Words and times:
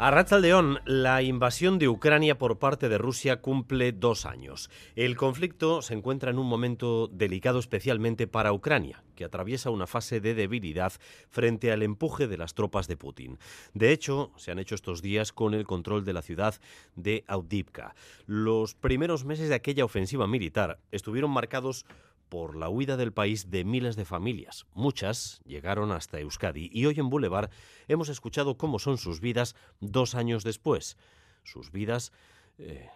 A 0.00 0.38
León, 0.38 0.78
la 0.84 1.22
invasión 1.22 1.80
de 1.80 1.88
Ucrania 1.88 2.38
por 2.38 2.60
parte 2.60 2.88
de 2.88 2.98
Rusia 2.98 3.40
cumple 3.40 3.90
dos 3.90 4.26
años. 4.26 4.70
El 4.94 5.16
conflicto 5.16 5.82
se 5.82 5.92
encuentra 5.94 6.30
en 6.30 6.38
un 6.38 6.46
momento 6.46 7.08
delicado 7.08 7.58
especialmente 7.58 8.28
para 8.28 8.52
Ucrania, 8.52 9.02
que 9.16 9.24
atraviesa 9.24 9.70
una 9.70 9.88
fase 9.88 10.20
de 10.20 10.34
debilidad 10.34 10.92
frente 11.30 11.72
al 11.72 11.82
empuje 11.82 12.28
de 12.28 12.38
las 12.38 12.54
tropas 12.54 12.86
de 12.86 12.96
Putin. 12.96 13.40
De 13.74 13.90
hecho, 13.90 14.30
se 14.36 14.52
han 14.52 14.60
hecho 14.60 14.76
estos 14.76 15.02
días 15.02 15.32
con 15.32 15.52
el 15.52 15.64
control 15.64 16.04
de 16.04 16.12
la 16.12 16.22
ciudad 16.22 16.54
de 16.94 17.24
Audivka. 17.26 17.96
Los 18.26 18.76
primeros 18.76 19.24
meses 19.24 19.48
de 19.48 19.56
aquella 19.56 19.84
ofensiva 19.84 20.28
militar 20.28 20.78
estuvieron 20.92 21.32
marcados 21.32 21.84
por 22.28 22.56
la 22.56 22.68
huida 22.68 22.96
del 22.96 23.12
país 23.12 23.50
de 23.50 23.64
miles 23.64 23.96
de 23.96 24.04
familias. 24.04 24.66
Muchas 24.74 25.40
llegaron 25.44 25.92
hasta 25.92 26.20
Euskadi 26.20 26.70
y 26.72 26.86
hoy 26.86 26.98
en 26.98 27.10
Boulevard 27.10 27.50
hemos 27.88 28.08
escuchado 28.08 28.56
cómo 28.56 28.78
son 28.78 28.98
sus 28.98 29.20
vidas 29.20 29.54
dos 29.80 30.14
años 30.14 30.44
después. 30.44 30.96
Sus 31.44 31.72
vidas 31.72 32.12
eh, 32.58 32.88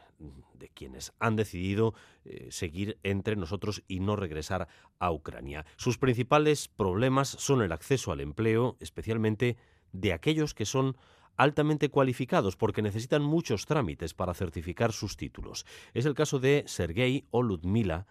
de 0.54 0.68
quienes 0.68 1.12
han 1.18 1.34
decidido 1.36 1.94
eh, 2.24 2.48
seguir 2.50 2.98
entre 3.02 3.34
nosotros 3.36 3.82
y 3.88 4.00
no 4.00 4.14
regresar 4.14 4.68
a 4.98 5.10
Ucrania. 5.10 5.66
Sus 5.76 5.98
principales 5.98 6.68
problemas 6.68 7.28
son 7.28 7.62
el 7.62 7.72
acceso 7.72 8.12
al 8.12 8.20
empleo, 8.20 8.76
especialmente 8.80 9.56
de 9.92 10.12
aquellos 10.12 10.54
que 10.54 10.64
son 10.64 10.96
altamente 11.36 11.88
cualificados 11.88 12.56
porque 12.56 12.82
necesitan 12.82 13.22
muchos 13.22 13.66
trámites 13.66 14.14
para 14.14 14.34
certificar 14.34 14.92
sus 14.92 15.16
títulos. 15.16 15.66
Es 15.94 16.06
el 16.06 16.14
caso 16.14 16.38
de 16.38 16.64
Sergei 16.66 17.26
o 17.30 17.42
Ludmila, 17.42 18.06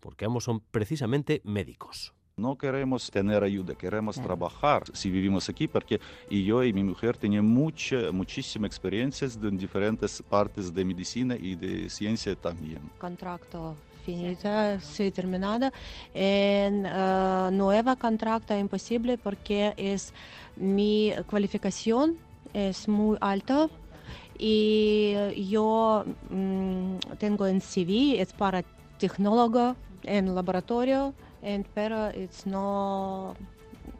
porque 0.00 0.24
ambos 0.24 0.44
son 0.44 0.60
precisamente 0.60 1.40
médicos. 1.44 2.12
No 2.36 2.56
queremos 2.56 3.10
tener 3.10 3.44
ayuda, 3.44 3.74
queremos 3.74 4.16
trabajar 4.16 4.84
si 4.94 5.10
vivimos 5.10 5.48
aquí, 5.50 5.68
porque 5.68 6.00
yo 6.30 6.64
y 6.64 6.72
mi 6.72 6.82
mujer 6.82 7.16
tenían 7.18 7.44
mucha, 7.44 8.10
muchísima 8.12 8.66
experiencia 8.66 9.28
en 9.42 9.58
diferentes 9.58 10.22
partes 10.22 10.72
de 10.72 10.84
medicina 10.84 11.36
y 11.36 11.54
de 11.54 11.90
ciencia 11.90 12.34
también. 12.34 12.80
Contrato 12.98 13.76
finita, 14.06 14.80
sí, 14.80 15.10
terminada. 15.10 15.70
En 16.14 16.86
uh, 16.86 17.50
nueva 17.50 17.96
contrato 17.96 18.56
imposible 18.56 19.18
porque 19.18 19.74
es 19.76 20.14
mi 20.56 21.12
cualificación 21.28 22.16
es 22.52 22.88
muy 22.88 23.16
alta 23.20 23.68
y 24.38 25.14
yo 25.50 26.04
mm, 26.30 26.96
tengo 27.18 27.46
en 27.46 27.60
CV, 27.60 28.20
es 28.20 28.32
para 28.32 28.64
tecnólogo 28.98 29.76
en 30.04 30.34
laboratorio, 30.34 31.14
pero 31.74 32.10
no, 32.46 33.34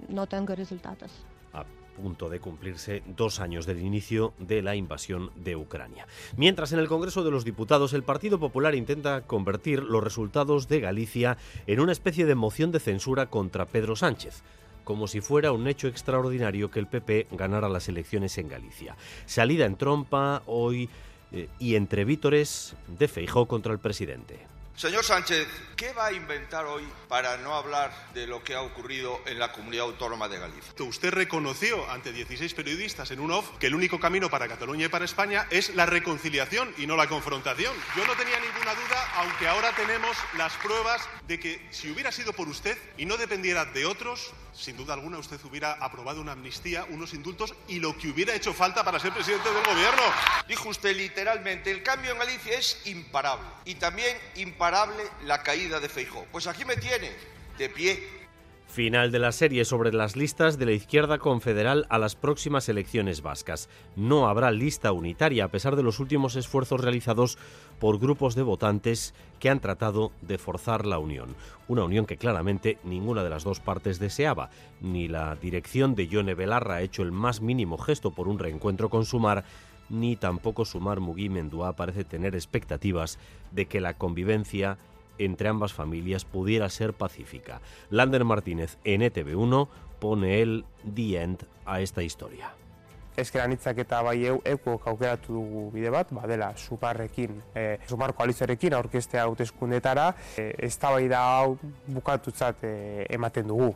no 0.08 0.26
tengo 0.26 0.54
resultados 0.54 1.10
a 1.52 1.64
punto 2.02 2.30
de 2.30 2.40
cumplirse 2.40 3.02
dos 3.06 3.40
años 3.40 3.66
del 3.66 3.82
inicio 3.82 4.32
de 4.38 4.62
la 4.62 4.74
invasión 4.74 5.30
de 5.36 5.56
Ucrania. 5.56 6.06
Mientras 6.36 6.72
en 6.72 6.78
el 6.78 6.88
Congreso 6.88 7.22
de 7.22 7.30
los 7.30 7.44
Diputados 7.44 7.92
el 7.92 8.04
Partido 8.04 8.40
Popular 8.40 8.74
intenta 8.74 9.22
convertir 9.22 9.82
los 9.82 10.02
resultados 10.02 10.66
de 10.68 10.80
Galicia 10.80 11.36
en 11.66 11.80
una 11.80 11.92
especie 11.92 12.24
de 12.24 12.34
moción 12.34 12.72
de 12.72 12.80
censura 12.80 13.26
contra 13.26 13.66
Pedro 13.66 13.96
Sánchez 13.96 14.42
como 14.84 15.06
si 15.06 15.20
fuera 15.20 15.52
un 15.52 15.68
hecho 15.68 15.86
extraordinario 15.86 16.70
que 16.70 16.80
el 16.80 16.88
PP 16.88 17.28
ganara 17.32 17.68
las 17.68 17.88
elecciones 17.88 18.36
en 18.38 18.48
Galicia. 18.48 18.96
Salida 19.24 19.64
en 19.64 19.76
trompa 19.76 20.42
hoy 20.46 20.88
eh, 21.30 21.48
y 21.60 21.76
entre 21.76 22.04
vítores 22.04 22.74
de 22.98 23.06
Feijó 23.06 23.46
contra 23.46 23.72
el 23.72 23.78
presidente. 23.78 24.40
Señor 24.80 25.04
Sánchez, 25.04 25.46
¿qué 25.76 25.92
va 25.92 26.06
a 26.06 26.12
inventar 26.14 26.64
hoy 26.64 26.88
para 27.06 27.36
no 27.36 27.54
hablar 27.54 27.92
de 28.14 28.26
lo 28.26 28.42
que 28.42 28.54
ha 28.54 28.62
ocurrido 28.62 29.20
en 29.26 29.38
la 29.38 29.52
comunidad 29.52 29.84
autónoma 29.84 30.26
de 30.26 30.38
Galicia? 30.38 30.72
Usted 30.78 31.12
reconoció 31.12 31.90
ante 31.90 32.14
16 32.14 32.54
periodistas 32.54 33.10
en 33.10 33.20
un 33.20 33.30
off 33.30 33.58
que 33.58 33.66
el 33.66 33.74
único 33.74 34.00
camino 34.00 34.30
para 34.30 34.48
Cataluña 34.48 34.86
y 34.86 34.88
para 34.88 35.04
España 35.04 35.46
es 35.50 35.74
la 35.74 35.84
reconciliación 35.84 36.72
y 36.78 36.86
no 36.86 36.96
la 36.96 37.08
confrontación. 37.08 37.74
Yo 37.94 38.06
no 38.06 38.14
tenía 38.14 38.40
ninguna 38.40 38.74
duda, 38.74 39.12
aunque 39.16 39.48
ahora 39.48 39.70
tenemos 39.76 40.16
las 40.38 40.54
pruebas 40.54 41.06
de 41.28 41.38
que 41.38 41.68
si 41.70 41.90
hubiera 41.90 42.10
sido 42.10 42.32
por 42.32 42.48
usted 42.48 42.78
y 42.96 43.04
no 43.04 43.18
dependiera 43.18 43.66
de 43.66 43.84
otros, 43.84 44.32
sin 44.54 44.78
duda 44.78 44.94
alguna 44.94 45.18
usted 45.18 45.38
hubiera 45.44 45.72
aprobado 45.72 46.22
una 46.22 46.32
amnistía, 46.32 46.86
unos 46.88 47.12
indultos 47.12 47.54
y 47.68 47.80
lo 47.80 47.96
que 47.98 48.08
hubiera 48.08 48.34
hecho 48.34 48.54
falta 48.54 48.82
para 48.82 48.98
ser 48.98 49.12
presidente 49.12 49.52
del 49.52 49.62
gobierno. 49.62 50.02
Dijo 50.48 50.70
usted 50.70 50.96
literalmente, 50.96 51.70
el 51.70 51.82
cambio 51.82 52.12
en 52.12 52.18
Galicia 52.18 52.58
es 52.58 52.80
imparable 52.86 53.46
y 53.66 53.74
también 53.74 54.16
imparable 54.36 54.69
la 55.24 55.42
caída 55.42 55.80
de 55.80 55.88
Feijó. 55.88 56.24
Pues 56.30 56.46
aquí 56.46 56.64
me 56.64 56.76
tiene, 56.76 57.10
de 57.58 57.68
pie. 57.68 58.20
Final 58.68 59.10
de 59.10 59.18
la 59.18 59.32
serie 59.32 59.64
sobre 59.64 59.92
las 59.92 60.14
listas 60.14 60.56
de 60.56 60.64
la 60.64 60.70
izquierda 60.70 61.18
confederal 61.18 61.86
a 61.88 61.98
las 61.98 62.14
próximas 62.14 62.68
elecciones 62.68 63.20
vascas. 63.20 63.68
No 63.96 64.28
habrá 64.28 64.52
lista 64.52 64.92
unitaria 64.92 65.46
a 65.46 65.48
pesar 65.48 65.74
de 65.74 65.82
los 65.82 65.98
últimos 65.98 66.36
esfuerzos 66.36 66.80
realizados 66.80 67.36
por 67.80 67.98
grupos 67.98 68.36
de 68.36 68.42
votantes 68.42 69.12
que 69.40 69.50
han 69.50 69.58
tratado 69.58 70.12
de 70.20 70.38
forzar 70.38 70.86
la 70.86 70.98
unión. 70.98 71.34
Una 71.66 71.82
unión 71.82 72.06
que 72.06 72.16
claramente 72.16 72.78
ninguna 72.84 73.24
de 73.24 73.30
las 73.30 73.42
dos 73.42 73.58
partes 73.58 73.98
deseaba. 73.98 74.50
Ni 74.80 75.08
la 75.08 75.34
dirección 75.34 75.96
de 75.96 76.06
Yone 76.06 76.34
Belarra 76.34 76.76
ha 76.76 76.82
hecho 76.82 77.02
el 77.02 77.10
más 77.10 77.40
mínimo 77.40 77.76
gesto 77.76 78.12
por 78.12 78.28
un 78.28 78.38
reencuentro 78.38 78.88
con 78.88 79.04
Sumar, 79.04 79.44
ni 79.90 80.16
tampoco 80.16 80.64
Sumar 80.64 81.00
Mugui 81.00 81.28
Mendua 81.28 81.74
parece 81.74 82.04
tener 82.04 82.34
expectativas 82.34 83.18
de 83.50 83.66
que 83.66 83.80
la 83.80 83.94
convivencia 83.94 84.78
entre 85.18 85.48
ambas 85.48 85.72
familias 85.72 86.24
pudiera 86.24 86.68
ser 86.70 86.94
pacífica. 86.94 87.60
Lander 87.90 88.24
Martínez 88.24 88.78
en 88.84 89.02
ETV1 89.02 89.68
pone 89.98 90.40
el 90.40 90.64
the 90.94 91.20
end 91.20 91.46
a 91.66 91.80
esta 91.80 92.02
historia. 92.02 92.54
Ezker 93.16 93.42
anitzak 93.42 93.76
eta 93.82 94.00
bai 94.06 94.22
eu, 94.24 94.38
euko 94.46 94.78
aukeratu 94.86 95.34
dugu 95.34 95.66
bide 95.74 95.90
bat, 95.92 96.08
ba, 96.14 96.24
dela 96.30 96.54
sumarrekin, 96.56 97.34
e, 97.52 97.64
sumar 97.90 98.14
koalizioarekin 98.16 98.74
aurkestea 98.78 99.26
hauteskundetara, 99.26 100.14
e, 100.38 100.54
ez 100.56 100.78
da 100.78 101.20
hau 101.20 101.58
bukatutzat 101.86 102.64
e, 102.64 103.06
ematen 103.10 103.48
dugu. 103.48 103.74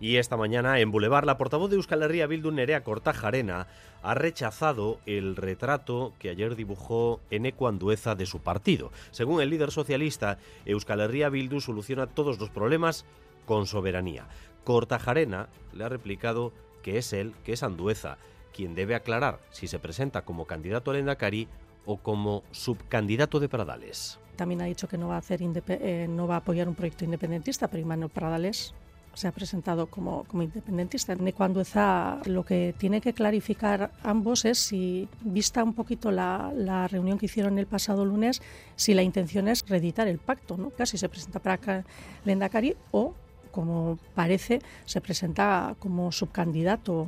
Y 0.00 0.16
esta 0.16 0.36
mañana 0.36 0.80
en 0.80 0.90
Boulevard, 0.90 1.24
la 1.24 1.38
portavoz 1.38 1.70
de 1.70 1.76
Euskal 1.76 2.02
Herria 2.02 2.26
Bildu, 2.26 2.50
Nerea 2.50 2.82
Cortajarena, 2.82 3.66
ha 4.02 4.14
rechazado 4.14 4.98
el 5.06 5.36
retrato 5.36 6.12
que 6.18 6.30
ayer 6.30 6.56
dibujó 6.56 7.20
Eneco 7.30 7.68
Andueza 7.68 8.14
de 8.14 8.26
su 8.26 8.40
partido. 8.40 8.90
Según 9.12 9.40
el 9.40 9.50
líder 9.50 9.70
socialista, 9.70 10.38
Euskal 10.66 11.00
Herria 11.00 11.28
Bildu 11.28 11.60
soluciona 11.60 12.06
todos 12.06 12.38
los 12.38 12.50
problemas 12.50 13.06
con 13.46 13.66
soberanía. 13.66 14.26
Cortajarena 14.64 15.48
le 15.72 15.84
ha 15.84 15.88
replicado 15.88 16.52
que 16.82 16.98
es 16.98 17.12
él, 17.12 17.32
que 17.44 17.52
es 17.52 17.62
Andueza, 17.62 18.18
quien 18.52 18.74
debe 18.74 18.94
aclarar 18.94 19.40
si 19.50 19.68
se 19.68 19.78
presenta 19.78 20.22
como 20.22 20.46
candidato 20.46 20.90
al 20.90 20.98
Endacari 20.98 21.48
o 21.86 21.98
como 21.98 22.42
subcandidato 22.50 23.40
de 23.40 23.48
Pradales. 23.48 24.18
También 24.36 24.62
ha 24.62 24.66
dicho 24.66 24.88
que 24.88 24.98
no 24.98 25.08
va 25.08 25.16
a, 25.16 25.18
hacer 25.18 25.40
eh, 25.42 26.06
no 26.08 26.26
va 26.26 26.34
a 26.34 26.38
apoyar 26.38 26.68
un 26.68 26.74
proyecto 26.74 27.04
independentista, 27.04 27.68
pero 27.68 27.82
Immanuel 27.82 28.10
Pradales 28.10 28.74
se 29.14 29.28
ha 29.28 29.32
presentado 29.32 29.86
como, 29.86 30.24
como 30.24 30.42
independentista. 30.42 31.16
Está, 31.60 32.20
lo 32.26 32.44
que 32.44 32.74
tiene 32.76 33.00
que 33.00 33.12
clarificar 33.12 33.90
ambos 34.02 34.44
es 34.44 34.58
si, 34.58 35.08
vista 35.22 35.62
un 35.62 35.74
poquito 35.74 36.10
la, 36.10 36.52
la, 36.54 36.88
reunión 36.88 37.18
que 37.18 37.26
hicieron 37.26 37.58
el 37.58 37.66
pasado 37.66 38.04
lunes, 38.04 38.42
si 38.76 38.94
la 38.94 39.02
intención 39.02 39.48
es 39.48 39.64
reeditar 39.68 40.08
el 40.08 40.18
pacto, 40.18 40.56
¿no? 40.56 40.70
Casi 40.70 40.98
se 40.98 41.08
presenta 41.08 41.38
para 41.38 41.84
Lendakari 42.24 42.76
o, 42.90 43.14
como 43.50 43.98
parece, 44.14 44.60
se 44.84 45.00
presenta 45.00 45.76
como 45.78 46.10
subcandidato 46.12 47.06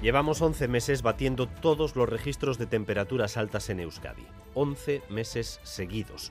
Llevamos 0.00 0.40
11 0.40 0.68
meses 0.68 1.02
batiendo 1.02 1.48
todos 1.48 1.96
los 1.96 2.08
registros 2.08 2.56
de 2.56 2.66
temperaturas 2.66 3.36
altas 3.36 3.68
en 3.68 3.80
Euskadi. 3.80 4.24
11 4.54 5.02
meses 5.10 5.58
seguidos. 5.64 6.30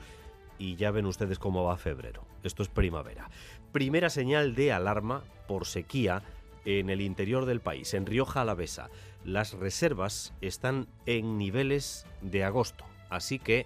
Y 0.57 0.77
ya 0.77 0.89
ven 0.91 1.05
ustedes 1.05 1.37
cómo 1.37 1.65
va 1.65 1.75
febrero. 1.75 2.23
Esto 2.43 2.63
es 2.63 2.69
primavera. 2.69 3.29
Primera 3.73 4.09
señal 4.09 4.55
de 4.55 4.71
alarma 4.71 5.25
por 5.49 5.65
sequía 5.65 6.23
en 6.63 6.89
el 6.89 7.01
interior 7.01 7.45
del 7.45 7.59
país, 7.59 7.93
en 7.93 8.05
Rioja 8.05 8.41
Alavesa. 8.41 8.89
Las 9.25 9.51
reservas 9.51 10.33
están 10.39 10.87
en 11.05 11.37
niveles 11.37 12.05
de 12.21 12.45
agosto. 12.45 12.85
Así 13.09 13.37
que 13.37 13.65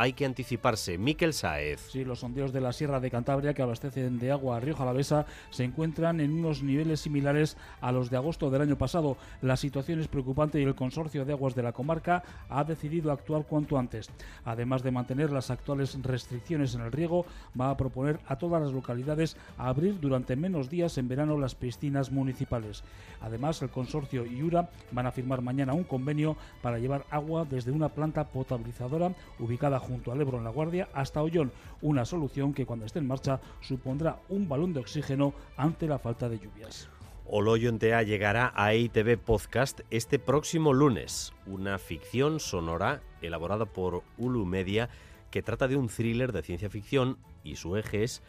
hay 0.00 0.14
que 0.14 0.24
anticiparse. 0.24 0.96
Miquel 0.96 1.34
Saez. 1.34 1.90
Sí, 1.90 2.06
los 2.06 2.20
sondeos 2.20 2.54
de 2.54 2.62
la 2.62 2.72
Sierra 2.72 3.00
de 3.00 3.10
Cantabria 3.10 3.52
que 3.52 3.60
abastecen 3.60 4.18
de 4.18 4.32
agua 4.32 4.56
a 4.56 4.60
Río 4.60 4.74
Jalavesa 4.74 5.26
se 5.50 5.62
encuentran 5.62 6.20
en 6.20 6.32
unos 6.32 6.62
niveles 6.62 7.00
similares 7.00 7.58
a 7.82 7.92
los 7.92 8.08
de 8.08 8.16
agosto 8.16 8.48
del 8.48 8.62
año 8.62 8.78
pasado. 8.78 9.18
La 9.42 9.58
situación 9.58 10.00
es 10.00 10.08
preocupante 10.08 10.58
y 10.58 10.62
el 10.62 10.74
consorcio 10.74 11.26
de 11.26 11.34
aguas 11.34 11.54
de 11.54 11.64
la 11.64 11.72
comarca 11.72 12.22
ha 12.48 12.64
decidido 12.64 13.12
actuar 13.12 13.44
cuanto 13.44 13.76
antes. 13.76 14.08
Además 14.46 14.82
de 14.82 14.90
mantener 14.90 15.32
las 15.32 15.50
actuales 15.50 15.98
restricciones 16.02 16.74
en 16.74 16.80
el 16.80 16.92
riego, 16.92 17.26
va 17.60 17.68
a 17.68 17.76
proponer 17.76 18.20
a 18.26 18.36
todas 18.36 18.62
las 18.62 18.72
localidades 18.72 19.36
abrir 19.58 20.00
durante 20.00 20.34
menos 20.34 20.70
días 20.70 20.96
en 20.96 21.08
verano 21.08 21.36
las 21.36 21.54
piscinas 21.54 22.10
municipales. 22.10 22.84
Además, 23.20 23.60
el 23.60 23.68
consorcio 23.68 24.24
y 24.24 24.42
URA 24.42 24.70
van 24.92 25.04
a 25.04 25.12
firmar 25.12 25.42
mañana 25.42 25.74
un 25.74 25.84
convenio 25.84 26.38
para 26.62 26.78
llevar 26.78 27.04
agua 27.10 27.44
desde 27.44 27.70
una 27.70 27.90
planta 27.90 28.24
potabilizadora 28.24 29.12
ubicada 29.38 29.78
junto 29.78 29.89
al 30.10 30.20
Ebro 30.20 30.38
en 30.38 30.44
La 30.44 30.50
Guardia 30.50 30.88
hasta 30.92 31.22
Ollón, 31.22 31.52
una 31.82 32.04
solución 32.04 32.54
que 32.54 32.66
cuando 32.66 32.86
esté 32.86 32.98
en 32.98 33.06
marcha 33.06 33.40
supondrá 33.60 34.20
un 34.28 34.48
balón 34.48 34.72
de 34.72 34.80
oxígeno 34.80 35.34
ante 35.56 35.86
la 35.86 35.98
falta 35.98 36.28
de 36.28 36.38
lluvias. 36.38 36.88
Oloyo 37.26 37.68
Entea 37.68 38.02
llegará 38.02 38.52
a 38.54 38.74
ITV 38.74 39.18
Podcast 39.18 39.80
este 39.90 40.18
próximo 40.18 40.72
lunes, 40.72 41.32
una 41.46 41.78
ficción 41.78 42.40
sonora 42.40 43.02
elaborada 43.22 43.66
por 43.66 44.02
Ulu 44.18 44.44
Media 44.46 44.88
que 45.30 45.42
trata 45.42 45.68
de 45.68 45.76
un 45.76 45.88
thriller 45.88 46.32
de 46.32 46.42
ciencia 46.42 46.70
ficción 46.70 47.18
y 47.44 47.56
su 47.56 47.76
eje 47.76 48.02
es 48.02 48.22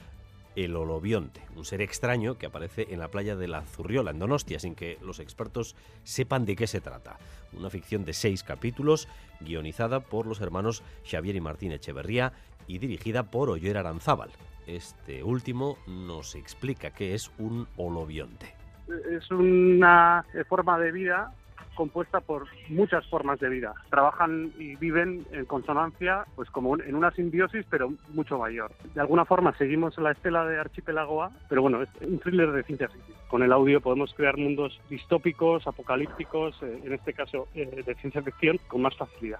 el 0.55 0.75
holobionte, 0.75 1.41
un 1.55 1.65
ser 1.65 1.81
extraño 1.81 2.37
que 2.37 2.45
aparece 2.45 2.87
en 2.89 2.99
la 2.99 3.09
playa 3.09 3.35
de 3.35 3.47
la 3.47 3.61
Zurriola, 3.61 4.11
en 4.11 4.19
Donostia, 4.19 4.59
sin 4.59 4.75
que 4.75 4.97
los 5.01 5.19
expertos 5.19 5.75
sepan 6.03 6.45
de 6.45 6.55
qué 6.55 6.67
se 6.67 6.81
trata. 6.81 7.17
Una 7.53 7.69
ficción 7.69 8.05
de 8.05 8.13
seis 8.13 8.43
capítulos, 8.43 9.07
guionizada 9.39 10.01
por 10.01 10.27
los 10.27 10.41
hermanos 10.41 10.83
Xavier 11.09 11.35
y 11.35 11.41
Martín 11.41 11.71
Echeverría 11.71 12.33
y 12.67 12.79
dirigida 12.79 13.23
por 13.23 13.49
Oyer 13.49 13.77
Aranzábal. 13.77 14.31
Este 14.67 15.23
último 15.23 15.77
nos 15.87 16.35
explica 16.35 16.91
qué 16.91 17.13
es 17.13 17.31
un 17.37 17.67
holobionte. 17.77 18.53
Es 19.09 19.29
una 19.31 20.25
forma 20.47 20.77
de 20.79 20.91
vida 20.91 21.33
compuesta 21.75 22.19
por 22.19 22.47
muchas 22.69 23.05
formas 23.07 23.39
de 23.39 23.49
vida. 23.49 23.73
Trabajan 23.89 24.51
y 24.57 24.75
viven 24.75 25.25
en 25.31 25.45
consonancia, 25.45 26.25
pues 26.35 26.49
como 26.49 26.79
en 26.79 26.95
una 26.95 27.11
simbiosis, 27.11 27.65
pero 27.69 27.93
mucho 28.13 28.37
mayor. 28.37 28.71
De 28.93 29.01
alguna 29.01 29.25
forma 29.25 29.55
seguimos 29.57 29.97
la 29.97 30.11
estela 30.11 30.45
de 30.45 30.59
Archipiélago 30.59 31.23
A, 31.23 31.31
pero 31.49 31.61
bueno, 31.61 31.81
es 31.81 31.89
un 32.01 32.19
thriller 32.19 32.51
de 32.51 32.63
ciencia 32.63 32.89
ficción. 32.89 33.17
Con 33.27 33.43
el 33.43 33.51
audio 33.51 33.81
podemos 33.81 34.13
crear 34.13 34.37
mundos 34.37 34.79
distópicos, 34.89 35.67
apocalípticos, 35.67 36.61
eh, 36.61 36.81
en 36.83 36.93
este 36.93 37.13
caso 37.13 37.47
eh, 37.55 37.83
de 37.85 37.95
ciencia 37.95 38.21
ficción, 38.21 38.59
con 38.67 38.81
más 38.81 38.95
facilidad. 38.95 39.39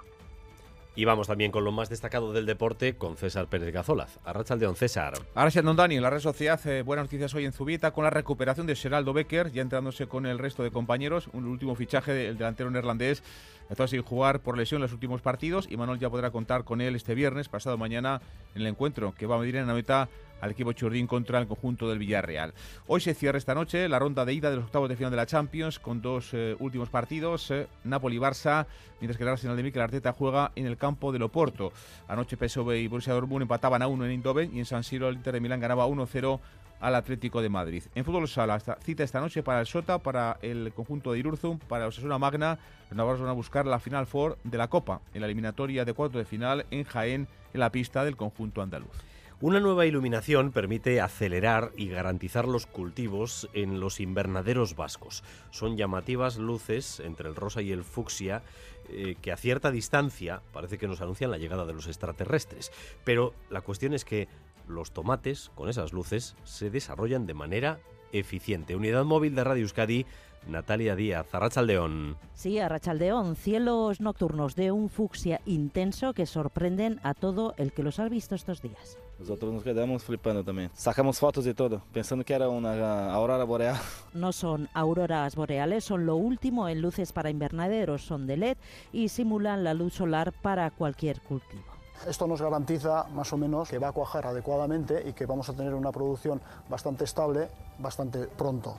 Y 0.94 1.06
vamos 1.06 1.28
también 1.28 1.52
con 1.52 1.64
lo 1.64 1.72
más 1.72 1.90
destacado 1.90 2.34
del 2.34 2.46
deporte 2.46 2.98
con 2.98 3.16
César 3.16 3.48
Pérez 3.48 3.74
Gazolaz. 3.74 4.20
Arrachaldeón, 4.26 4.76
César. 4.76 5.14
Arrachaldeón, 5.36 5.78
Dani. 5.78 6.00
La 6.02 6.10
red 6.10 6.20
social, 6.20 6.60
eh, 6.66 6.82
buenas 6.86 7.06
noticias 7.06 7.34
hoy 7.34 7.46
en 7.46 7.54
Zubita 7.54 7.92
con 7.92 8.04
la 8.04 8.10
recuperación 8.10 8.68
de 8.68 8.76
Geraldo 8.76 9.14
Becker, 9.14 9.54
ya 9.54 9.62
entrándose 9.62 10.08
con 10.08 10.26
el 10.26 10.38
resto 10.38 10.64
de 10.64 10.72
compañeros. 10.72 11.30
Un 11.32 11.46
último 11.46 11.76
fichaje 11.76 12.14
del 12.14 12.38
delantero 12.38 12.70
neerlandés. 12.70 13.24
Estaba 13.70 13.88
sin 13.88 14.02
jugar 14.02 14.42
por 14.42 14.58
lesión 14.58 14.82
los 14.82 14.92
últimos 14.92 15.22
partidos 15.22 15.66
y 15.72 15.78
Manuel 15.78 15.98
ya 15.98 16.10
podrá 16.10 16.30
contar 16.30 16.66
con 16.66 16.82
él 16.82 16.94
este 16.98 17.16
viernes, 17.16 17.48
pasado 17.48 17.78
mañana, 17.78 18.22
en 18.54 18.64
el 18.64 18.68
encuentro 18.68 19.14
que 19.16 19.26
va 19.26 19.38
a 19.38 19.40
medir 19.40 19.56
en 19.56 19.68
la 19.68 19.74
meta 19.74 20.10
al 20.42 20.52
equipo 20.52 20.74
churdín 20.74 21.08
contra 21.08 21.40
el 21.40 21.48
conjunto 21.48 21.88
del 21.88 22.00
Villarreal. 22.00 22.54
Hoy 22.88 23.00
se 23.02 23.14
cierra 23.14 23.38
esta 23.38 23.56
noche 23.56 23.88
la 23.88 24.00
ronda 24.00 24.26
de 24.26 24.34
ida 24.34 24.50
de 24.50 24.58
los 24.58 24.66
octavos 24.66 24.90
de 24.90 24.96
final 24.96 25.12
de 25.12 25.18
la 25.18 25.26
Champions 25.26 25.80
con 25.80 26.02
dos 26.02 26.34
eh, 26.34 26.56
últimos 26.60 26.90
partidos, 26.90 27.50
eh, 27.52 27.68
Napoli-Barça, 27.84 28.66
mientras 29.00 29.18
que 29.18 29.24
el 29.24 29.30
Arsenal 29.30 29.56
de 29.56 29.64
Mikel 29.64 29.82
Arteta 29.82 30.14
juega 30.14 30.52
en 30.56 30.66
el 30.66 30.78
campo 30.78 31.12
del 31.12 31.24
Oporto. 31.24 31.72
Anoche 32.08 32.38
PSV 32.38 32.76
y 32.78 32.88
Borussia 32.88 33.14
Dortmund 33.14 33.44
empataban 33.44 33.82
a 33.82 33.88
uno 33.88 34.06
en 34.06 34.12
Eindhoven 34.12 34.56
y 34.56 34.60
en 34.60 34.66
San 34.66 34.84
Siro 34.84 35.08
el 35.08 35.16
Inter 35.16 35.34
de 35.34 35.40
Milán 35.40 35.60
ganaba 35.60 35.88
1-0 35.88 36.40
al 36.82 36.96
Atlético 36.96 37.42
de 37.42 37.50
Madrid. 37.50 37.84
En 37.96 38.04
fútbol 38.04 38.28
sala, 38.28 38.60
cita 38.84 39.04
esta 39.04 39.22
noche 39.22 39.44
para 39.44 39.62
el 39.62 39.68
Sota, 39.68 40.00
para 40.00 40.38
el 40.42 40.74
conjunto 40.74 41.14
de 41.14 41.20
Irurzum, 41.20 41.60
para 41.60 41.88
Osasuna 41.88 42.18
Magna. 42.18 42.58
Los 42.90 42.98
navarros 42.98 43.22
van 43.22 43.30
a 43.30 43.34
buscar 43.34 43.66
la 43.66 43.80
Final 43.80 44.08
Four 44.08 44.38
de 44.44 44.58
la 44.58 44.68
Copa, 44.68 45.02
en 45.14 45.22
la 45.22 45.28
eliminatoria 45.28 45.86
de 45.86 45.94
cuarto 45.94 46.18
de 46.18 46.26
final 46.26 46.66
en 46.72 46.84
Jaén, 46.84 47.28
en 47.54 47.60
la 47.60 47.72
pista 47.72 48.04
del 48.04 48.18
conjunto 48.18 48.62
andaluz. 48.62 49.11
Una 49.42 49.60
nueva 49.60 49.88
iluminación 49.88 50.52
permite 50.52 51.02
acelerar 51.02 51.72
y 51.76 51.90
garantizar 51.90 52.48
los 52.48 52.68
cultivos 52.68 53.50
en 53.54 53.80
los 53.80 54.00
invernaderos 54.00 54.76
vascos. 54.76 55.24
Son 55.50 55.78
llamativas 55.78 56.38
luces 56.38 57.00
entre 57.00 57.28
el 57.28 57.36
rosa 57.36 57.64
y 57.64 57.72
el 57.72 57.84
fucsia 57.84 58.44
eh, 58.90 59.16
que 59.20 59.32
a 59.32 59.38
cierta 59.38 59.72
distancia 59.72 60.44
parece 60.54 60.78
que 60.78 60.88
nos 60.88 61.02
anuncian 61.02 61.32
la 61.32 61.40
llegada 61.40 61.66
de 61.66 61.74
los 61.74 61.88
extraterrestres. 61.88 62.72
Pero 63.04 63.34
la 63.50 63.62
cuestión 63.62 63.96
es 63.96 64.06
que 64.06 64.28
los 64.68 64.92
tomates 64.92 65.50
con 65.56 65.70
esas 65.70 65.92
luces 65.92 66.36
se 66.44 66.70
desarrollan 66.70 67.26
de 67.26 67.34
manera 67.34 67.80
eficiente. 68.14 68.76
Unidad 68.76 69.06
móvil 69.06 69.36
de 69.36 69.44
Radio 69.44 69.64
Euskadi 69.64 70.06
Natalia 70.48 70.96
Díaz, 70.96 71.34
Arrachaldeón. 71.34 72.18
Sí, 72.34 72.60
Arrachaldeón, 72.60 73.36
cielos 73.36 74.02
nocturnos 74.02 74.56
de 74.56 74.72
un 74.72 74.90
fucsia 74.90 75.40
intenso 75.46 76.14
que 76.14 76.26
sorprenden 76.26 77.00
a 77.04 77.14
todo 77.14 77.54
el 77.58 77.72
que 77.74 77.84
los 77.84 78.00
ha 78.00 78.10
visto 78.10 78.36
estos 78.36 78.62
días. 78.62 78.98
Nosotros 79.20 79.54
nos 79.54 79.64
quedamos 79.64 80.04
flipando 80.04 80.44
también. 80.44 80.72
Sacamos 80.74 81.20
fotos 81.20 81.46
de 81.46 81.54
todo, 81.54 81.84
pensando 81.94 82.26
que 82.26 82.34
era 82.34 82.50
una 82.50 83.14
aurora 83.14 83.44
boreal. 83.44 83.80
No 84.14 84.32
son 84.32 84.68
auroras 84.74 85.36
boreales, 85.36 85.84
son 85.84 86.08
lo 86.08 86.16
último 86.16 86.68
en 86.68 86.82
luces 86.82 87.14
para 87.14 87.30
invernaderos, 87.30 88.02
son 88.02 88.26
de 88.26 88.38
LED 88.38 88.58
y 88.92 89.10
simulan 89.10 89.64
la 89.64 89.76
luz 89.76 89.94
solar 89.94 90.34
para 90.34 90.72
cualquier 90.72 91.22
cultivo. 91.22 91.71
Esto 92.08 92.28
nos 92.28 92.42
garantiza 92.42 93.06
más 93.14 93.32
o 93.34 93.38
menos 93.38 93.70
que 93.70 93.78
va 93.78 93.90
a 93.90 93.92
cuajar 93.92 94.26
adecuadamente 94.26 95.04
y 95.08 95.14
que 95.14 95.26
vamos 95.26 95.50
a 95.50 95.54
tener 95.54 95.74
una 95.74 95.92
producción 95.92 96.42
bastante 96.70 97.04
estable 97.04 97.50
bastante 97.78 98.28
pronto. 98.28 98.78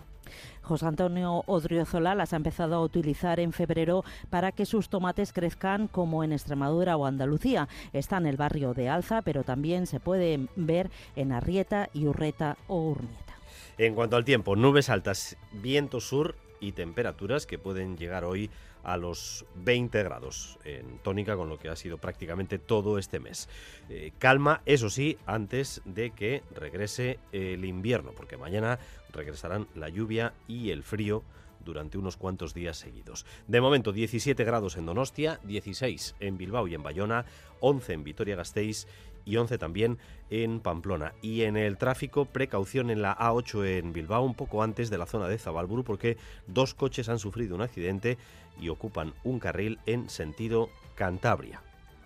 José 0.63 0.87
Antonio 0.87 1.43
Odriozola 1.47 2.15
las 2.15 2.33
ha 2.33 2.37
empezado 2.37 2.77
a 2.77 2.81
utilizar 2.81 3.41
en 3.41 3.53
febrero 3.53 4.05
para 4.31 4.53
que 4.53 4.65
sus 4.65 4.89
tomates 4.89 5.33
crezcan 5.33 5.89
como 5.89 6.25
en 6.25 6.33
Extremadura 6.33 6.97
o 6.97 7.05
Andalucía. 7.05 7.69
Está 7.93 8.19
en 8.19 8.27
el 8.27 8.37
barrio 8.37 8.73
de 8.73 8.89
Alza, 8.89 9.23
pero 9.23 9.43
también 9.43 9.87
se 9.87 10.01
puede 10.01 10.49
ver 10.57 10.91
en 11.17 11.33
Arrieta, 11.33 11.91
Urreta 11.95 12.57
o 12.69 12.91
Urnieta. 12.91 13.35
En 13.79 13.95
cuanto 13.95 14.17
al 14.17 14.25
tiempo, 14.25 14.55
nubes 14.55 14.89
altas, 14.89 15.37
viento 15.53 16.01
sur 16.01 16.37
y 16.63 16.73
temperaturas 16.73 17.45
que 17.45 17.59
pueden 17.59 17.99
llegar 17.99 18.25
hoy 18.25 18.49
a 18.85 18.97
los 18.97 19.45
20 19.57 20.03
grados 20.03 20.59
en 20.65 20.99
tónica, 20.99 21.37
con 21.37 21.49
lo 21.49 21.59
que 21.59 21.69
ha 21.69 21.77
sido 21.77 21.99
prácticamente 21.99 22.59
todo 22.59 22.99
este 22.99 23.21
mes. 23.21 23.49
Eh, 23.91 24.13
calma, 24.19 24.63
eso 24.65 24.89
sí, 24.89 25.19
antes 25.27 25.83
de 25.85 26.11
que 26.13 26.43
regrese 26.55 27.19
el 27.33 27.65
invierno, 27.65 28.13
porque 28.17 28.37
mañana 28.37 28.79
regresarán 29.13 29.67
la 29.75 29.89
lluvia 29.89 30.33
y 30.49 30.71
el 30.71 30.83
frío 30.83 31.23
durante 31.65 31.99
unos 31.99 32.17
cuantos 32.17 32.55
días 32.55 32.77
seguidos. 32.77 33.27
De 33.49 33.61
momento 33.61 33.93
17 33.93 34.45
grados 34.45 34.77
en 34.77 34.87
Donostia, 34.87 35.41
16 35.45 36.17
en 36.21 36.39
Bilbao 36.39 36.69
y 36.69 36.75
en 36.75 36.83
Bayona, 36.83 37.25
11 37.61 37.93
en 37.93 38.05
Vitoria-Gasteiz 38.05 38.87
y 39.25 39.37
11 39.37 39.59
también 39.59 39.99
en 40.31 40.61
Pamplona. 40.61 41.15
Y 41.23 41.43
en 41.43 41.57
el 41.57 41.79
tráfico, 41.79 42.25
precaución 42.25 42.91
en 42.91 43.03
la 43.03 43.17
A8 43.17 43.79
en 43.79 43.93
Bilbao, 43.93 44.25
un 44.25 44.35
poco 44.35 44.63
antes 44.63 44.91
de 44.91 44.99
la 44.99 45.07
zona 45.07 45.29
de 45.29 45.39
Zabalburu, 45.39 45.85
porque 45.85 46.17
dos 46.47 46.75
coches 46.75 47.09
han 47.09 47.19
sufrido 47.19 47.55
un 47.55 47.63
accidente 47.63 48.19
y 48.61 48.69
ocupan 48.69 49.15
un 49.25 49.39
carril 49.39 49.79
en 49.87 50.09
sentido 50.09 50.71
Cantabria. 50.95 51.63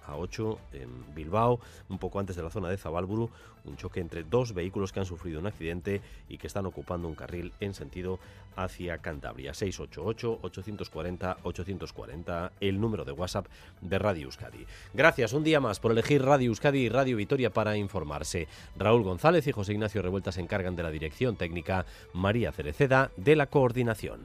A8 0.07 0.59
en 0.73 1.15
Bilbao, 1.15 1.61
un 1.89 1.99
poco 1.99 2.21
antes 2.21 2.37
de 2.37 2.43
la 2.43 2.51
zona 2.51 2.69
de 2.69 2.77
Zabalburu, 2.77 3.31
un 3.65 3.77
choque 3.77 4.01
entre 4.01 4.25
dos 4.25 4.55
vehículos 4.55 4.93
que 4.93 5.01
han 5.01 5.07
sufrido 5.07 5.41
un 5.41 5.47
accidente 5.47 6.01
y 6.29 6.37
que 6.39 6.47
están 6.47 6.67
ocupando 6.67 7.09
un 7.09 7.15
carril 7.15 7.53
en 7.61 7.75
sentido 7.75 8.19
hacia 8.57 8.99
Cantabria. 8.99 9.53
688-840-840, 9.53 12.51
el 12.61 12.81
número 12.81 13.05
de 13.05 13.13
WhatsApp 13.13 13.47
de 13.81 13.99
Radio 13.99 14.27
Euskadi. 14.27 14.67
Gracias 14.95 15.33
un 15.33 15.43
día 15.45 15.61
más 15.61 15.81
por 15.81 15.93
elegir 15.93 16.23
Radio 16.23 16.49
Euskadi 16.49 16.81
y 16.81 16.89
Radio 16.89 17.17
Vitoria 17.17 17.51
para 17.51 17.77
informarse. 17.77 18.49
Raúl 18.77 19.03
González 19.03 19.47
y 19.47 19.53
José 19.53 19.73
Ignacio 19.73 20.03
Revuelta 20.03 20.33
se 20.33 20.41
encargan 20.41 20.77
de 20.77 20.83
la 20.83 20.91
dirección 20.91 21.37
técnica, 21.37 21.87
María 22.13 22.53
Cereceda 22.53 23.11
de 23.17 23.37
la 23.37 23.47
coordinación. 23.47 24.21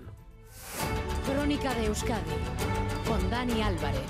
Crónica 1.25 1.73
de 1.75 1.85
Euskadi 1.85 2.31
con 3.05 3.29
Dani 3.29 3.61
Álvarez. 3.61 4.01